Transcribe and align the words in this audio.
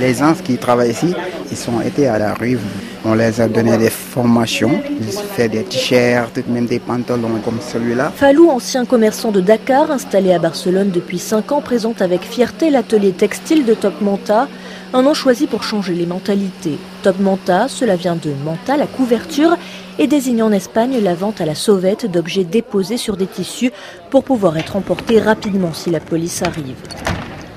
Les 0.00 0.14
gens 0.14 0.34
qui 0.34 0.56
travaillent 0.58 0.92
ici, 0.92 1.12
ils 1.50 1.70
ont 1.70 1.80
été 1.80 2.06
à 2.06 2.18
la 2.18 2.34
rue. 2.34 2.58
On 3.04 3.14
les 3.14 3.40
a 3.40 3.48
donné 3.48 3.76
des 3.78 3.90
formations. 3.90 4.80
Ils 5.00 5.10
font 5.10 5.48
des 5.48 5.64
t-shirts, 5.64 6.38
même 6.46 6.66
des 6.66 6.78
pantalons 6.78 7.40
comme 7.44 7.58
celui-là. 7.60 8.12
Falou, 8.14 8.48
ancien 8.48 8.84
commerçant 8.84 9.32
de 9.32 9.40
Dakar, 9.40 9.90
installé 9.90 10.32
à 10.32 10.38
Barcelone 10.38 10.90
depuis 10.90 11.18
5 11.18 11.50
ans, 11.50 11.60
présente 11.60 12.00
avec 12.00 12.22
fierté 12.22 12.70
l'atelier 12.70 13.12
textile 13.12 13.64
de 13.64 13.74
Top 13.74 14.00
Manta, 14.00 14.46
un 14.92 15.02
nom 15.02 15.14
choisi 15.14 15.46
pour 15.46 15.64
changer 15.64 15.94
les 15.94 16.06
mentalités. 16.06 16.78
Top 17.02 17.18
Manta, 17.18 17.66
cela 17.68 17.96
vient 17.96 18.16
de 18.16 18.30
manta, 18.44 18.76
la 18.76 18.86
couverture, 18.86 19.56
et 19.98 20.06
désigne 20.06 20.42
en 20.42 20.52
Espagne 20.52 21.00
la 21.02 21.14
vente 21.14 21.40
à 21.40 21.44
la 21.44 21.56
sauvette 21.56 22.06
d'objets 22.06 22.44
déposés 22.44 22.98
sur 22.98 23.16
des 23.16 23.26
tissus 23.26 23.72
pour 24.10 24.22
pouvoir 24.22 24.56
être 24.58 24.76
emportés 24.76 25.18
rapidement 25.20 25.72
si 25.72 25.90
la 25.90 26.00
police 26.00 26.42
arrive. 26.42 26.76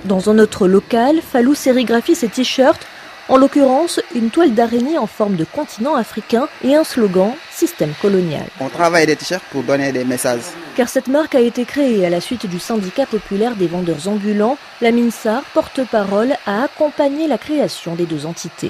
Dans 0.06 0.30
un 0.32 0.40
autre 0.40 0.68
local, 0.68 1.22
Falou 1.22 1.54
sérigraphie 1.54 2.16
ses 2.16 2.28
t-shirts, 2.28 2.88
en 3.30 3.38
l'occurrence 3.38 4.02
une 4.16 4.32
toile 4.32 4.54
d'araignée 4.54 4.98
en 4.98 5.06
forme 5.06 5.36
de 5.36 5.46
continent 5.46 5.96
africain 5.96 6.48
et 6.64 6.76
un 6.76 6.84
slogan 6.84 7.34
Système 7.52 7.94
colonial. 8.02 8.46
On 8.60 8.70
travaille 8.70 9.06
des 9.06 9.16
t-shirts 9.16 9.44
pour 9.52 9.62
donner 9.62 9.92
des 9.92 10.04
messages. 10.04 10.42
Car 10.76 10.90
cette 10.90 11.08
marque 11.08 11.36
a 11.36 11.40
été 11.40 11.66
créée 11.66 12.04
à 12.06 12.10
la 12.10 12.20
suite 12.20 12.48
du 12.48 12.58
syndicat 12.60 13.06
populaire 13.06 13.56
des 13.56 13.68
vendeurs 13.68 14.08
ambulants. 14.08 14.58
La 14.82 14.92
MINSAR, 14.92 15.44
porte-parole, 15.54 16.34
a 16.48 16.64
accompagné 16.64 17.28
la 17.28 17.38
création 17.38 17.94
des 17.94 18.06
deux 18.06 18.26
entités. 18.26 18.70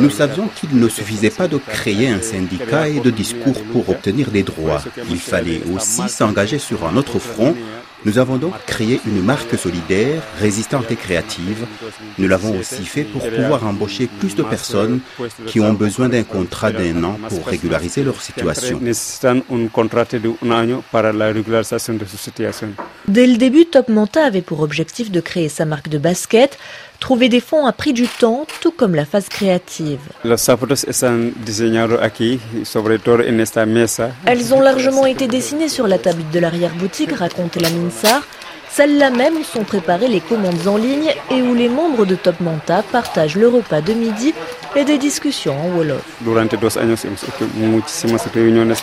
Nous 0.00 0.10
savions 0.10 0.48
qu'il 0.54 0.80
ne 0.80 0.88
suffisait 0.88 1.30
pas 1.30 1.48
de 1.48 1.58
créer 1.58 2.08
un 2.08 2.22
syndicat 2.22 2.88
et 2.88 3.00
de 3.00 3.10
discours 3.10 3.62
pour 3.72 3.90
obtenir 3.90 4.30
des 4.30 4.44
droits. 4.44 4.82
Il 5.10 5.18
fallait 5.20 5.60
aussi 5.74 6.08
s'engager 6.08 6.58
sur 6.58 6.86
un 6.86 6.96
autre 6.96 7.18
front 7.18 7.54
nous 8.06 8.18
avons 8.18 8.36
donc 8.36 8.54
créé 8.66 9.00
une 9.04 9.20
marque 9.20 9.58
solidaire, 9.58 10.22
résistante 10.38 10.88
et 10.92 10.96
créative. 10.96 11.66
Nous 12.18 12.28
l'avons 12.28 12.56
aussi 12.56 12.84
fait 12.84 13.02
pour 13.02 13.20
pouvoir 13.28 13.66
embaucher 13.66 14.06
plus 14.20 14.36
de 14.36 14.44
personnes 14.44 15.00
qui 15.48 15.58
ont 15.58 15.72
besoin 15.72 16.08
d'un 16.08 16.22
contrat 16.22 16.70
d'un 16.70 17.02
an 17.02 17.18
pour 17.28 17.44
régulariser 17.48 18.04
leur 18.04 18.22
situation. 18.22 18.80
Dès 23.08 23.26
le 23.26 23.36
début, 23.36 23.66
Top 23.66 23.88
Manta 23.88 24.24
avait 24.24 24.40
pour 24.42 24.60
objectif 24.60 25.10
de 25.10 25.20
créer 25.20 25.48
sa 25.48 25.64
marque 25.64 25.88
de 25.88 25.98
basket. 25.98 26.58
Trouver 27.00 27.28
des 27.28 27.40
fonds 27.40 27.66
a 27.66 27.72
pris 27.72 27.92
du 27.92 28.08
temps, 28.08 28.46
tout 28.60 28.70
comme 28.70 28.94
la 28.94 29.04
phase 29.04 29.28
créative. 29.28 30.00
Elles 34.24 34.54
ont 34.54 34.60
largement 34.60 35.06
été 35.06 35.28
dessinées 35.28 35.68
sur 35.68 35.86
la 35.86 35.98
table 35.98 36.22
de 36.32 36.38
l'arrière-boutique, 36.38 37.12
raconte 37.12 37.56
la 37.56 37.70
Minsar. 37.70 38.22
Celles-là 38.70 39.10
même 39.10 39.42
sont 39.42 39.64
préparées 39.64 40.08
les 40.08 40.20
commandes 40.20 40.66
en 40.66 40.76
ligne 40.76 41.14
et 41.30 41.40
où 41.40 41.54
les 41.54 41.68
membres 41.68 42.04
de 42.04 42.14
Top 42.14 42.40
Manta 42.40 42.82
partagent 42.92 43.36
le 43.36 43.48
repas 43.48 43.80
de 43.80 43.94
midi 43.94 44.34
et 44.76 44.84
des 44.84 44.98
discussions 44.98 45.58
en 45.58 45.70
Wolof. 45.70 46.04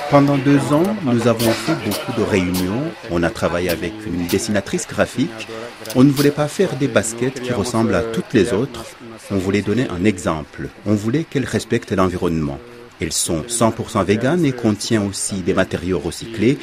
Pendant 0.09 0.37
deux 0.37 0.73
ans, 0.73 0.83
nous 1.03 1.27
avons 1.27 1.51
fait 1.51 1.75
beaucoup 1.85 2.19
de 2.19 2.23
réunions. 2.23 2.81
On 3.11 3.21
a 3.21 3.29
travaillé 3.29 3.69
avec 3.69 3.93
une 4.07 4.25
dessinatrice 4.27 4.87
graphique. 4.87 5.47
On 5.95 6.03
ne 6.03 6.11
voulait 6.11 6.31
pas 6.31 6.47
faire 6.47 6.75
des 6.75 6.87
baskets 6.87 7.41
qui 7.41 7.53
ressemblent 7.53 7.95
à 7.95 8.01
toutes 8.01 8.33
les 8.33 8.53
autres. 8.53 8.85
On 9.31 9.37
voulait 9.37 9.61
donner 9.61 9.87
un 9.89 10.03
exemple. 10.03 10.69
On 10.85 10.95
voulait 10.95 11.23
qu'elles 11.23 11.45
respectent 11.45 11.91
l'environnement. 11.91 12.59
Elles 13.03 13.11
sont 13.11 13.41
100% 13.41 14.05
véganes 14.05 14.45
et 14.45 14.53
contiennent 14.53 15.07
aussi 15.09 15.35
des 15.41 15.53
matériaux 15.53 15.99
recyclés. 15.99 16.57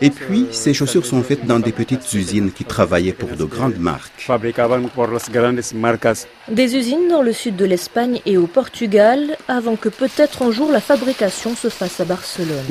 Et 0.00 0.08
puis, 0.08 0.46
ces 0.50 0.72
chaussures 0.72 1.04
sont 1.04 1.22
faites 1.22 1.44
dans 1.44 1.58
des 1.58 1.72
petites 1.72 2.10
usines 2.14 2.50
qui 2.52 2.64
travaillaient 2.64 3.12
pour 3.12 3.36
de 3.36 3.44
grandes 3.44 3.76
marques. 3.76 4.30
Des 6.48 6.76
usines 6.76 7.08
dans 7.10 7.20
le 7.20 7.32
sud 7.34 7.56
de 7.56 7.66
l'Espagne 7.66 8.20
et 8.24 8.38
au 8.38 8.46
Portugal, 8.46 9.36
avant 9.46 9.76
que 9.76 9.90
peut-être 9.90 10.42
un 10.42 10.50
jour 10.50 10.72
la 10.72 10.80
fabrication 10.80 11.54
se 11.54 11.68
fasse 11.68 12.00
à 12.00 12.06
Barcelone. 12.06 12.64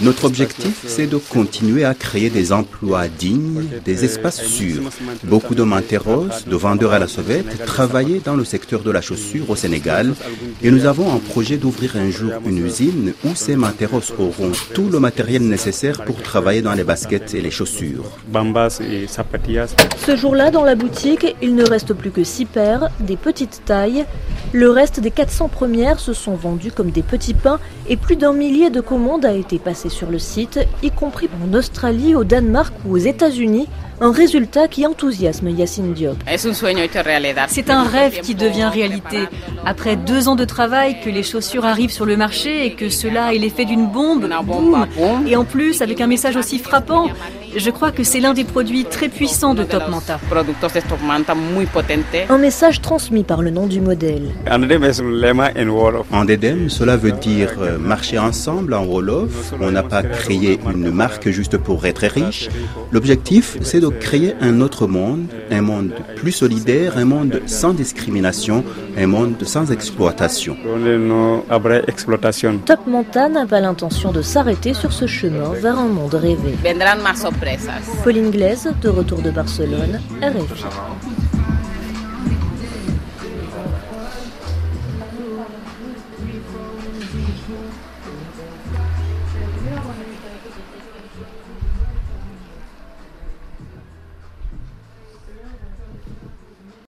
Notre 0.00 0.24
objectif, 0.24 0.84
c'est 0.86 1.06
de 1.06 1.16
continuer 1.16 1.84
à 1.84 1.94
créer 1.94 2.28
des 2.28 2.52
emplois 2.52 3.06
dignes, 3.06 3.66
des 3.84 4.04
espaces 4.04 4.42
sûrs. 4.42 4.82
Beaucoup 5.22 5.54
de 5.54 5.62
manteros, 5.62 6.26
de 6.44 6.56
vendeurs 6.56 6.92
à 6.92 6.98
la 6.98 7.06
sauvette, 7.06 7.64
travaillaient 7.66 8.20
dans 8.24 8.34
le 8.34 8.44
secteur 8.44 8.82
de 8.82 8.90
la 8.90 9.00
chaussure 9.00 9.43
au 9.50 9.56
Sénégal 9.56 10.14
et 10.62 10.70
nous 10.70 10.86
avons 10.86 11.12
un 11.14 11.18
projet 11.18 11.56
d'ouvrir 11.56 11.96
un 11.96 12.10
jour 12.10 12.32
une 12.46 12.64
usine 12.66 13.12
où 13.24 13.34
ces 13.34 13.56
materos 13.56 14.12
auront 14.18 14.52
tout 14.74 14.88
le 14.90 15.00
matériel 15.00 15.42
nécessaire 15.42 16.04
pour 16.04 16.22
travailler 16.22 16.62
dans 16.62 16.72
les 16.74 16.84
baskets 16.84 17.34
et 17.34 17.40
les 17.40 17.50
chaussures. 17.50 18.04
Ce 20.06 20.16
jour-là, 20.16 20.50
dans 20.50 20.64
la 20.64 20.74
boutique, 20.74 21.36
il 21.42 21.54
ne 21.54 21.64
reste 21.64 21.92
plus 21.94 22.10
que 22.10 22.24
six 22.24 22.44
paires, 22.44 22.88
des 23.00 23.16
petites 23.16 23.62
tailles. 23.64 24.04
Le 24.54 24.70
reste 24.70 25.00
des 25.00 25.10
400 25.10 25.48
premières 25.48 25.98
se 25.98 26.12
sont 26.12 26.36
vendues 26.36 26.70
comme 26.70 26.92
des 26.92 27.02
petits 27.02 27.34
pains 27.34 27.58
et 27.88 27.96
plus 27.96 28.14
d'un 28.14 28.32
millier 28.32 28.70
de 28.70 28.80
commandes 28.80 29.24
a 29.24 29.32
été 29.32 29.58
passé 29.58 29.88
sur 29.88 30.08
le 30.08 30.20
site, 30.20 30.60
y 30.80 30.92
compris 30.92 31.28
en 31.44 31.52
Australie, 31.54 32.14
au 32.14 32.22
Danemark 32.22 32.72
ou 32.86 32.92
aux 32.92 32.98
États-Unis. 32.98 33.66
Un 34.00 34.12
résultat 34.12 34.68
qui 34.68 34.86
enthousiasme 34.86 35.48
Yacine 35.48 35.92
Diop. 35.92 36.16
C'est 37.48 37.70
un 37.70 37.82
rêve 37.82 38.20
qui 38.20 38.36
devient 38.36 38.70
réalité. 38.72 39.24
Après 39.66 39.96
deux 39.96 40.28
ans 40.28 40.36
de 40.36 40.44
travail, 40.44 41.00
que 41.00 41.10
les 41.10 41.24
chaussures 41.24 41.64
arrivent 41.64 41.92
sur 41.92 42.06
le 42.06 42.16
marché 42.16 42.64
et 42.64 42.74
que 42.74 42.88
cela 42.88 43.34
ait 43.34 43.38
l'effet 43.38 43.64
d'une 43.64 43.88
bombe, 43.88 44.28
boum, 44.44 44.86
et 45.26 45.34
en 45.34 45.44
plus 45.44 45.82
avec 45.82 46.00
un 46.00 46.06
message 46.06 46.36
aussi 46.36 46.60
frappant, 46.60 47.08
je 47.56 47.70
crois 47.70 47.92
que 47.92 48.02
c'est 48.04 48.20
l'un 48.20 48.34
des 48.34 48.44
produits 48.44 48.84
très 48.84 49.08
puissants 49.08 49.54
de 49.54 49.64
Top 49.64 49.88
Manta. 49.88 50.18
Un 52.28 52.38
message 52.38 52.80
transmis 52.80 53.24
par 53.24 53.42
le 53.42 53.50
nom 53.50 53.66
du 53.66 53.80
modèle. 53.80 54.30
En 54.50 54.58
Dedem, 56.24 56.68
cela 56.68 56.96
veut 56.96 57.12
dire 57.12 57.50
euh, 57.60 57.78
marcher 57.78 58.18
ensemble 58.18 58.74
en 58.74 58.84
Wolof. 58.84 59.54
On 59.60 59.70
n'a 59.70 59.82
pas 59.82 60.02
créé 60.02 60.58
une 60.66 60.90
marque 60.90 61.28
juste 61.30 61.58
pour 61.58 61.86
être 61.86 62.06
riche. 62.06 62.48
L'objectif, 62.92 63.56
c'est 63.62 63.80
de 63.80 63.88
créer 63.88 64.34
un 64.40 64.60
autre 64.60 64.86
monde, 64.86 65.26
un 65.50 65.62
monde 65.62 65.92
plus 66.16 66.32
solidaire, 66.32 66.96
un 66.96 67.04
monde 67.04 67.42
sans 67.46 67.72
discrimination, 67.72 68.64
un 68.96 69.06
monde 69.06 69.42
sans 69.44 69.70
exploitation. 69.70 70.56
Top 72.66 72.86
Manta 72.86 73.28
n'a 73.28 73.46
pas 73.46 73.60
l'intention 73.60 74.12
de 74.12 74.22
s'arrêter 74.22 74.74
sur 74.74 74.92
ce 74.92 75.06
chemin 75.06 75.50
vers 75.60 75.78
un 75.78 75.88
monde 75.88 76.14
rêvé. 76.14 76.54
Pauline 78.02 78.30
Glaise, 78.30 78.68
de 78.80 78.88
retour 78.88 79.20
de 79.20 79.30
Barcelone, 79.30 80.00
RFI. 80.22 81.13